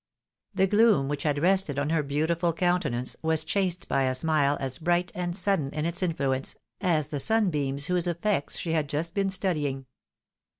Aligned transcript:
The 0.55 0.65
gloom 0.65 1.09
which 1.09 1.21
had 1.21 1.37
rested 1.43 1.77
on 1.77 1.91
her 1.91 2.01
beautiful 2.01 2.53
countenance, 2.53 3.13
a 3.13 3.17
98 3.17 3.19
THE 3.19 3.27
WIDOW 3.27 3.27
MARRIED. 3.27 3.31
was 3.37 3.45
chased 3.45 3.87
by 3.87 4.03
a 4.05 4.15
smile 4.15 4.57
as 4.59 4.77
bright 4.79 5.11
and 5.13 5.35
sudden 5.35 5.69
in 5.75 5.85
its 5.85 6.01
influence, 6.01 6.55
as 6.81 7.09
the 7.09 7.19
sunbeams 7.19 7.85
whose 7.85 8.07
effects 8.07 8.57
she 8.57 8.71
had 8.71 8.89
just 8.89 9.13
been 9.13 9.29
studying. 9.29 9.85